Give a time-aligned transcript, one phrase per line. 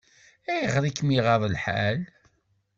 [0.51, 1.99] Ayɣer i kem-iɣaḍ lḥal?